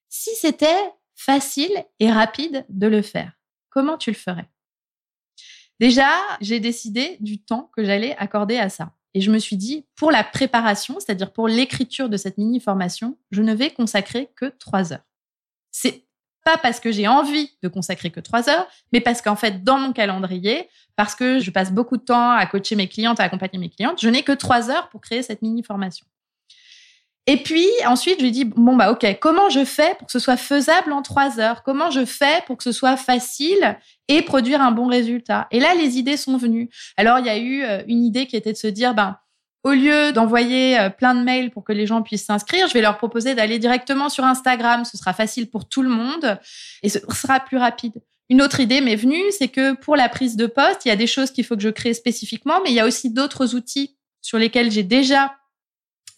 Si 0.09 0.31
c'était 0.35 0.91
facile 1.15 1.85
et 1.99 2.11
rapide 2.11 2.65
de 2.69 2.87
le 2.87 3.01
faire, 3.01 3.31
comment 3.69 3.97
tu 3.97 4.09
le 4.09 4.15
ferais? 4.15 4.49
Déjà, 5.79 6.09
j'ai 6.41 6.59
décidé 6.59 7.17
du 7.21 7.41
temps 7.41 7.71
que 7.75 7.85
j'allais 7.85 8.15
accorder 8.17 8.57
à 8.57 8.69
ça. 8.69 8.91
Et 9.13 9.21
je 9.21 9.31
me 9.31 9.39
suis 9.39 9.55
dit, 9.55 9.87
pour 9.95 10.11
la 10.11 10.23
préparation, 10.23 10.99
c'est-à-dire 10.99 11.31
pour 11.31 11.47
l'écriture 11.47 12.09
de 12.09 12.17
cette 12.17 12.37
mini-formation, 12.37 13.17
je 13.31 13.41
ne 13.41 13.53
vais 13.53 13.71
consacrer 13.71 14.31
que 14.35 14.45
trois 14.45 14.93
heures. 14.93 15.05
C'est 15.71 16.05
pas 16.43 16.57
parce 16.57 16.79
que 16.79 16.91
j'ai 16.91 17.07
envie 17.07 17.51
de 17.61 17.67
consacrer 17.67 18.11
que 18.11 18.19
trois 18.19 18.49
heures, 18.49 18.67
mais 18.91 19.01
parce 19.01 19.21
qu'en 19.21 19.35
fait, 19.35 19.63
dans 19.63 19.77
mon 19.77 19.93
calendrier, 19.93 20.69
parce 20.95 21.15
que 21.15 21.39
je 21.39 21.51
passe 21.51 21.71
beaucoup 21.71 21.97
de 21.97 22.03
temps 22.03 22.31
à 22.31 22.45
coacher 22.45 22.75
mes 22.75 22.87
clientes, 22.87 23.19
à 23.19 23.23
accompagner 23.23 23.59
mes 23.59 23.69
clientes, 23.69 23.99
je 24.01 24.09
n'ai 24.09 24.23
que 24.23 24.31
trois 24.31 24.69
heures 24.69 24.89
pour 24.89 25.01
créer 25.01 25.23
cette 25.23 25.41
mini 25.41 25.63
formation. 25.63 26.05
Et 27.29 27.37
puis 27.37 27.67
ensuite, 27.85 28.15
je 28.17 28.23
lui 28.23 28.31
dis 28.31 28.43
bon 28.43 28.75
bah 28.75 28.91
ok, 28.91 29.05
comment 29.21 29.51
je 29.51 29.63
fais 29.63 29.93
pour 29.99 30.07
que 30.07 30.11
ce 30.11 30.17
soit 30.17 30.35
faisable 30.35 30.91
en 30.91 31.03
trois 31.03 31.39
heures? 31.39 31.61
Comment 31.61 31.91
je 31.91 32.03
fais 32.03 32.41
pour 32.47 32.57
que 32.57 32.63
ce 32.63 32.71
soit 32.71 32.97
facile 32.97 33.77
et 34.07 34.23
produire 34.23 34.61
un 34.61 34.71
bon 34.71 34.87
résultat? 34.87 35.45
Et 35.51 35.59
là, 35.59 35.75
les 35.75 35.99
idées 35.99 36.17
sont 36.17 36.37
venues. 36.37 36.71
Alors 36.97 37.19
il 37.19 37.27
y 37.27 37.29
a 37.29 37.37
eu 37.37 37.61
euh, 37.61 37.83
une 37.87 38.03
idée 38.03 38.25
qui 38.25 38.35
était 38.35 38.51
de 38.51 38.57
se 38.57 38.65
dire 38.65 38.95
ben 38.95 39.15
au 39.63 39.73
lieu 39.73 40.11
d'envoyer 40.11 40.79
euh, 40.79 40.89
plein 40.89 41.13
de 41.13 41.21
mails 41.21 41.51
pour 41.51 41.63
que 41.63 41.71
les 41.71 41.85
gens 41.85 42.01
puissent 42.01 42.25
s'inscrire, 42.25 42.67
je 42.67 42.73
vais 42.73 42.81
leur 42.81 42.97
proposer 42.97 43.35
d'aller 43.35 43.59
directement 43.59 44.09
sur 44.09 44.23
Instagram. 44.23 44.83
Ce 44.83 44.97
sera 44.97 45.13
facile 45.13 45.51
pour 45.51 45.69
tout 45.69 45.83
le 45.83 45.89
monde 45.89 46.39
et 46.81 46.89
ce 46.89 46.97
sera 47.13 47.39
plus 47.39 47.57
rapide. 47.57 48.01
Une 48.29 48.41
autre 48.41 48.59
idée 48.59 48.81
m'est 48.81 48.95
venue, 48.95 49.21
c'est 49.37 49.49
que 49.49 49.73
pour 49.75 49.95
la 49.95 50.09
prise 50.09 50.35
de 50.35 50.47
poste, 50.47 50.85
il 50.85 50.87
y 50.87 50.91
a 50.91 50.95
des 50.95 51.05
choses 51.05 51.29
qu'il 51.29 51.45
faut 51.45 51.55
que 51.55 51.61
je 51.61 51.69
crée 51.69 51.93
spécifiquement, 51.93 52.59
mais 52.63 52.71
il 52.71 52.75
y 52.75 52.79
a 52.79 52.87
aussi 52.87 53.13
d'autres 53.13 53.53
outils 53.53 53.97
sur 54.19 54.39
lesquels 54.39 54.71
j'ai 54.71 54.83
déjà 54.83 55.35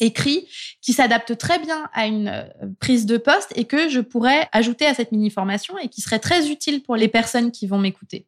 écrit 0.02 0.48
qui 0.82 0.92
s'adaptent 0.92 1.38
très 1.38 1.60
bien 1.60 1.90
à 1.94 2.08
une 2.08 2.28
euh, 2.28 2.44
prise 2.80 3.06
de 3.06 3.18
poste 3.18 3.54
et 3.56 3.66
que 3.66 3.88
je 3.88 4.02
pourrais 4.02 4.50
ajouter 4.52 4.86
à 4.86 4.94
cette 4.94 5.14
mini 5.14 5.30
formation 5.30 5.78
et 5.78 5.88
qui 5.88 6.02
serait 6.02 6.20
très 6.20 6.50
utile 6.50 6.84
pour 6.84 6.98
les 6.98 7.08
personnes 7.08 7.52
qui 7.52 7.68
vont 7.68 7.78
m'écouter. 7.78 8.28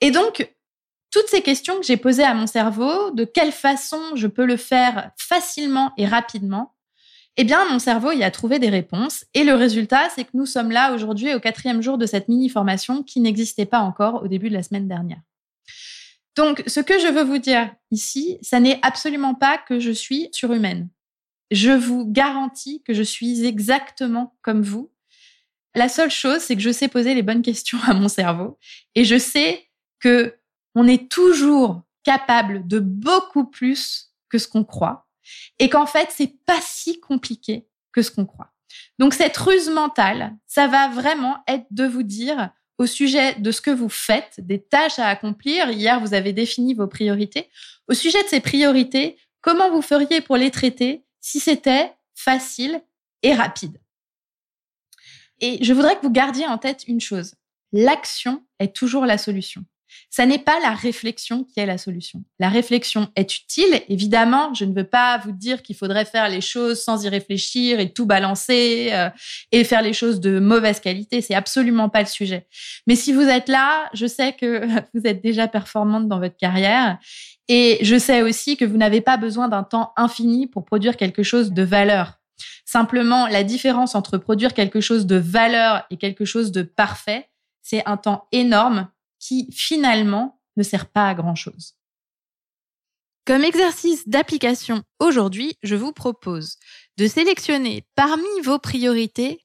Et 0.00 0.12
donc, 0.12 0.48
toutes 1.10 1.28
ces 1.28 1.42
questions 1.42 1.76
que 1.80 1.86
j'ai 1.86 1.96
posées 1.96 2.22
à 2.22 2.34
mon 2.34 2.46
cerveau, 2.46 3.10
de 3.10 3.24
quelle 3.24 3.52
façon 3.52 4.00
je 4.14 4.26
peux 4.26 4.44
le 4.44 4.56
faire 4.56 5.10
facilement 5.16 5.92
et 5.96 6.06
rapidement, 6.06 6.74
eh 7.40 7.44
bien, 7.44 7.64
mon 7.70 7.78
cerveau 7.78 8.10
y 8.12 8.24
a 8.24 8.30
trouvé 8.30 8.58
des 8.58 8.68
réponses. 8.68 9.24
Et 9.32 9.44
le 9.44 9.54
résultat, 9.54 10.08
c'est 10.14 10.24
que 10.24 10.30
nous 10.34 10.44
sommes 10.44 10.72
là 10.72 10.92
aujourd'hui 10.92 11.34
au 11.34 11.40
quatrième 11.40 11.80
jour 11.80 11.96
de 11.96 12.04
cette 12.04 12.28
mini-formation 12.28 13.04
qui 13.04 13.20
n'existait 13.20 13.64
pas 13.64 13.78
encore 13.78 14.22
au 14.24 14.28
début 14.28 14.48
de 14.48 14.54
la 14.54 14.62
semaine 14.64 14.88
dernière. 14.88 15.20
Donc, 16.36 16.62
ce 16.66 16.80
que 16.80 16.98
je 16.98 17.06
veux 17.06 17.22
vous 17.22 17.38
dire 17.38 17.70
ici, 17.90 18.38
ça 18.42 18.60
n'est 18.60 18.80
absolument 18.82 19.34
pas 19.34 19.56
que 19.56 19.78
je 19.78 19.92
suis 19.92 20.28
surhumaine. 20.32 20.88
Je 21.50 21.70
vous 21.70 22.06
garantis 22.06 22.82
que 22.82 22.92
je 22.92 23.02
suis 23.02 23.46
exactement 23.46 24.36
comme 24.42 24.62
vous. 24.62 24.92
La 25.74 25.88
seule 25.88 26.10
chose, 26.10 26.40
c'est 26.40 26.56
que 26.56 26.62
je 26.62 26.72
sais 26.72 26.88
poser 26.88 27.14
les 27.14 27.22
bonnes 27.22 27.42
questions 27.42 27.78
à 27.86 27.94
mon 27.94 28.08
cerveau 28.08 28.58
et 28.94 29.04
je 29.04 29.18
sais 29.18 29.68
que 30.00 30.36
on 30.74 30.86
est 30.86 31.10
toujours 31.10 31.82
capable 32.04 32.66
de 32.66 32.78
beaucoup 32.78 33.44
plus 33.44 34.12
que 34.28 34.38
ce 34.38 34.48
qu'on 34.48 34.64
croit 34.64 35.08
et 35.58 35.68
qu'en 35.68 35.86
fait, 35.86 36.08
c'est 36.10 36.34
pas 36.46 36.60
si 36.62 37.00
compliqué 37.00 37.66
que 37.92 38.02
ce 38.02 38.10
qu'on 38.10 38.26
croit. 38.26 38.52
Donc 38.98 39.14
cette 39.14 39.36
ruse 39.36 39.70
mentale, 39.70 40.36
ça 40.46 40.66
va 40.66 40.88
vraiment 40.88 41.42
être 41.46 41.66
de 41.70 41.84
vous 41.84 42.02
dire 42.02 42.50
au 42.78 42.86
sujet 42.86 43.34
de 43.34 43.50
ce 43.50 43.60
que 43.60 43.70
vous 43.70 43.88
faites, 43.88 44.34
des 44.38 44.62
tâches 44.62 44.98
à 44.98 45.08
accomplir. 45.08 45.70
Hier, 45.70 46.00
vous 46.00 46.14
avez 46.14 46.32
défini 46.32 46.74
vos 46.74 46.86
priorités. 46.86 47.50
Au 47.88 47.94
sujet 47.94 48.22
de 48.22 48.28
ces 48.28 48.40
priorités, 48.40 49.18
comment 49.40 49.70
vous 49.70 49.82
feriez 49.82 50.20
pour 50.20 50.36
les 50.36 50.50
traiter 50.50 51.04
si 51.28 51.40
c'était 51.40 51.94
facile 52.14 52.82
et 53.22 53.34
rapide 53.34 53.78
Et 55.40 55.62
je 55.62 55.74
voudrais 55.74 55.94
que 55.96 56.02
vous 56.02 56.10
gardiez 56.10 56.46
en 56.46 56.56
tête 56.56 56.88
une 56.88 57.02
chose. 57.02 57.34
L'action 57.70 58.42
est 58.58 58.74
toujours 58.74 59.04
la 59.04 59.18
solution. 59.18 59.62
Ça 60.10 60.26
n'est 60.26 60.38
pas 60.38 60.58
la 60.60 60.72
réflexion 60.72 61.44
qui 61.44 61.60
est 61.60 61.66
la 61.66 61.78
solution. 61.78 62.22
La 62.38 62.48
réflexion 62.48 63.08
est 63.16 63.36
utile, 63.36 63.82
évidemment. 63.88 64.54
Je 64.54 64.64
ne 64.64 64.74
veux 64.74 64.84
pas 64.84 65.18
vous 65.18 65.32
dire 65.32 65.62
qu'il 65.62 65.76
faudrait 65.76 66.04
faire 66.04 66.28
les 66.28 66.40
choses 66.40 66.82
sans 66.82 67.04
y 67.04 67.08
réfléchir 67.08 67.80
et 67.80 67.92
tout 67.92 68.06
balancer 68.06 68.90
euh, 68.92 69.10
et 69.52 69.64
faire 69.64 69.82
les 69.82 69.92
choses 69.92 70.20
de 70.20 70.38
mauvaise 70.38 70.80
qualité. 70.80 71.20
C'est 71.20 71.34
absolument 71.34 71.88
pas 71.88 72.00
le 72.00 72.06
sujet. 72.06 72.46
Mais 72.86 72.94
si 72.94 73.12
vous 73.12 73.22
êtes 73.22 73.48
là, 73.48 73.88
je 73.92 74.06
sais 74.06 74.32
que 74.32 74.66
vous 74.94 75.02
êtes 75.04 75.22
déjà 75.22 75.48
performante 75.48 76.08
dans 76.08 76.20
votre 76.20 76.36
carrière 76.36 76.98
et 77.48 77.78
je 77.82 77.98
sais 77.98 78.22
aussi 78.22 78.56
que 78.56 78.64
vous 78.64 78.76
n'avez 78.76 79.00
pas 79.00 79.16
besoin 79.16 79.48
d'un 79.48 79.62
temps 79.62 79.92
infini 79.96 80.46
pour 80.46 80.64
produire 80.64 80.96
quelque 80.96 81.22
chose 81.22 81.52
de 81.52 81.62
valeur. 81.62 82.18
Simplement, 82.64 83.26
la 83.28 83.44
différence 83.44 83.94
entre 83.94 84.18
produire 84.18 84.52
quelque 84.52 84.80
chose 84.80 85.06
de 85.06 85.16
valeur 85.16 85.84
et 85.90 85.96
quelque 85.96 86.26
chose 86.26 86.52
de 86.52 86.62
parfait, 86.62 87.30
c'est 87.62 87.82
un 87.86 87.96
temps 87.96 88.26
énorme 88.32 88.88
qui 89.18 89.50
finalement 89.52 90.40
ne 90.56 90.62
sert 90.62 90.86
pas 90.86 91.08
à 91.08 91.14
grand-chose. 91.14 91.74
Comme 93.26 93.44
exercice 93.44 94.08
d'application 94.08 94.82
aujourd'hui, 95.00 95.56
je 95.62 95.76
vous 95.76 95.92
propose 95.92 96.56
de 96.96 97.06
sélectionner 97.06 97.86
parmi 97.94 98.40
vos 98.42 98.58
priorités 98.58 99.44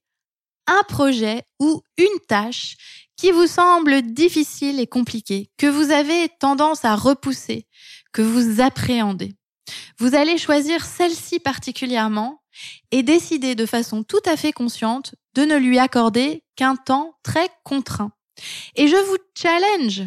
un 0.68 0.84
projet 0.88 1.44
ou 1.60 1.82
une 1.98 2.20
tâche 2.28 2.78
qui 3.18 3.32
vous 3.32 3.48
semble 3.48 4.02
difficile 4.02 4.80
et 4.80 4.88
compliqué, 4.88 5.50
que 5.58 5.68
vous 5.68 5.92
avez 5.92 6.30
tendance 6.40 6.86
à 6.86 6.96
repousser, 6.96 7.68
que 8.12 8.22
vous 8.22 8.62
appréhendez. 8.62 9.36
Vous 9.98 10.16
allez 10.16 10.38
choisir 10.38 10.84
celle-ci 10.84 11.40
particulièrement 11.40 12.42
et 12.92 13.04
décider 13.04 13.56
de 13.56 13.66
façon 13.66 14.04
tout 14.04 14.22
à 14.26 14.38
fait 14.38 14.52
consciente 14.52 15.16
de 15.36 15.44
ne 15.44 15.58
lui 15.58 15.80
accorder 15.80 16.44
qu'un 16.56 16.76
temps 16.76 17.16
très 17.24 17.50
contraint. 17.64 18.12
Et 18.76 18.88
je 18.88 18.96
vous 18.96 19.18
challenge. 19.38 20.04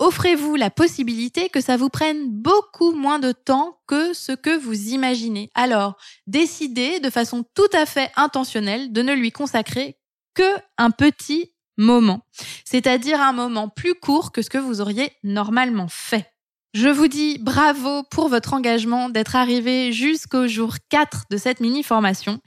Offrez-vous 0.00 0.56
la 0.56 0.70
possibilité 0.70 1.48
que 1.48 1.60
ça 1.60 1.76
vous 1.76 1.88
prenne 1.88 2.28
beaucoup 2.28 2.92
moins 2.92 3.18
de 3.18 3.32
temps 3.32 3.78
que 3.86 4.12
ce 4.12 4.32
que 4.32 4.56
vous 4.56 4.88
imaginez. 4.88 5.50
Alors, 5.54 5.96
décidez 6.26 6.98
de 6.98 7.10
façon 7.10 7.44
tout 7.54 7.68
à 7.72 7.86
fait 7.86 8.10
intentionnelle 8.16 8.92
de 8.92 9.02
ne 9.02 9.14
lui 9.14 9.30
consacrer 9.30 9.96
que 10.34 10.58
un 10.78 10.90
petit 10.90 11.54
moment, 11.76 12.20
c'est-à-dire 12.64 13.20
un 13.20 13.32
moment 13.32 13.68
plus 13.68 13.94
court 13.94 14.32
que 14.32 14.42
ce 14.42 14.50
que 14.50 14.58
vous 14.58 14.80
auriez 14.80 15.12
normalement 15.22 15.88
fait. 15.88 16.26
Je 16.72 16.88
vous 16.88 17.06
dis 17.06 17.38
bravo 17.38 18.02
pour 18.10 18.28
votre 18.28 18.52
engagement 18.52 19.08
d'être 19.08 19.36
arrivé 19.36 19.92
jusqu'au 19.92 20.48
jour 20.48 20.74
4 20.88 21.26
de 21.30 21.36
cette 21.36 21.60
mini-formation. 21.60 22.40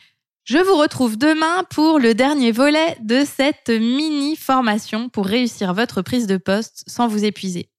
Je 0.48 0.60
vous 0.60 0.78
retrouve 0.78 1.18
demain 1.18 1.66
pour 1.70 2.00
le 2.00 2.14
dernier 2.14 2.54
volet 2.54 2.96
de 3.02 3.26
cette 3.26 3.68
mini 3.68 4.38
formation 4.38 5.10
pour 5.10 5.26
réussir 5.26 5.74
votre 5.74 6.02
prise 6.02 6.26
de 6.26 6.38
poste 6.38 6.86
sans 6.88 7.10
vous 7.10 7.26
épuiser. 7.26 7.70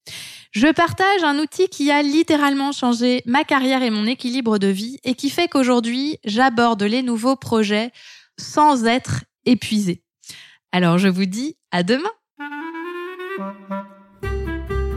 Je 0.51 0.67
partage 0.67 1.23
un 1.23 1.39
outil 1.39 1.67
qui 1.67 1.89
a 1.89 2.03
littéralement 2.03 2.71
changé 2.71 3.23
ma 3.25 3.43
carrière 3.43 3.81
et 3.81 3.89
mon 3.89 4.05
équilibre 4.05 4.59
de 4.59 4.67
vie 4.67 4.99
et 5.03 5.15
qui 5.15 5.31
fait 5.31 5.47
qu'aujourd'hui, 5.47 6.19
j'aborde 6.23 6.83
les 6.83 7.01
nouveaux 7.01 7.35
projets 7.35 7.89
sans 8.39 8.85
être 8.85 9.23
épuisé. 9.45 10.03
Alors 10.71 10.99
je 10.99 11.07
vous 11.07 11.25
dis 11.25 11.57
à 11.71 11.81
demain. 11.81 12.11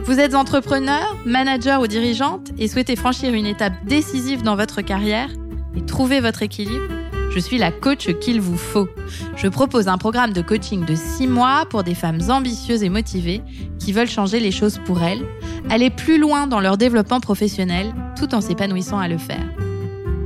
Vous 0.03 0.19
êtes 0.19 0.35
entrepreneur, 0.35 1.17
manager 1.25 1.81
ou 1.81 1.87
dirigeante 1.87 2.51
et 2.59 2.67
souhaitez 2.67 2.95
franchir 2.95 3.33
une 3.33 3.47
étape 3.47 3.83
décisive 3.85 4.43
dans 4.43 4.55
votre 4.55 4.83
carrière 4.83 5.31
et 5.75 5.83
trouver 5.83 6.19
votre 6.19 6.43
équilibre? 6.43 7.02
Je 7.33 7.39
suis 7.39 7.57
la 7.57 7.71
coach 7.71 8.13
qu'il 8.19 8.39
vous 8.39 8.57
faut. 8.57 8.87
Je 9.35 9.47
propose 9.47 9.87
un 9.87 9.97
programme 9.97 10.33
de 10.33 10.41
coaching 10.43 10.85
de 10.85 10.93
6 10.93 11.25
mois 11.25 11.65
pour 11.67 11.83
des 11.83 11.95
femmes 11.95 12.19
ambitieuses 12.29 12.83
et 12.83 12.89
motivées 12.89 13.41
qui 13.79 13.91
veulent 13.91 14.07
changer 14.07 14.39
les 14.39 14.51
choses 14.51 14.79
pour 14.85 15.01
elles, 15.01 15.25
aller 15.71 15.89
plus 15.89 16.19
loin 16.19 16.45
dans 16.45 16.59
leur 16.59 16.77
développement 16.77 17.19
professionnel 17.19 17.91
tout 18.19 18.35
en 18.35 18.41
s'épanouissant 18.41 18.99
à 18.99 19.07
le 19.07 19.17
faire. 19.17 19.43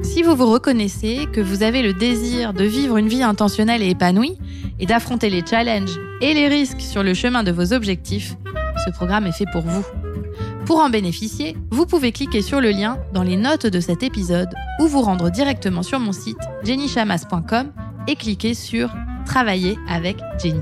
Si 0.04 0.22
vous 0.22 0.36
vous 0.36 0.52
reconnaissez, 0.52 1.28
que 1.32 1.40
vous 1.40 1.64
avez 1.64 1.82
le 1.82 1.94
désir 1.94 2.54
de 2.54 2.66
vivre 2.66 2.98
une 2.98 3.08
vie 3.08 3.24
intentionnelle 3.24 3.84
et 3.84 3.90
épanouie 3.90 4.38
et 4.80 4.86
d'affronter 4.86 5.30
les 5.30 5.46
challenges 5.46 5.98
et 6.22 6.34
les 6.34 6.50
risques 6.50 6.82
sur 6.82 7.04
le 7.04 7.14
chemin 7.14 7.44
de 7.44 7.52
vos 7.52 7.72
objectifs, 7.72 8.36
ce 8.86 8.92
programme 8.92 9.28
est 9.28 9.32
fait 9.32 9.50
pour 9.52 9.62
vous. 9.62 9.86
Pour 10.68 10.80
en 10.80 10.90
bénéficier, 10.90 11.56
vous 11.72 11.86
pouvez 11.86 12.12
cliquer 12.12 12.42
sur 12.42 12.60
le 12.60 12.72
lien 12.72 13.00
dans 13.14 13.24
les 13.24 13.38
notes 13.38 13.66
de 13.66 13.80
cet 13.80 14.04
épisode 14.04 14.54
ou 14.82 14.88
vous 14.88 15.02
rendre 15.02 15.30
directement 15.30 15.82
sur 15.82 15.98
mon 15.98 16.12
site 16.12 16.42
jennychamas.com 16.64 17.72
et 18.10 18.16
cliquer 18.16 18.54
sur 18.54 18.94
Travailler 19.26 19.78
avec 19.88 20.18
Jenny. 20.44 20.60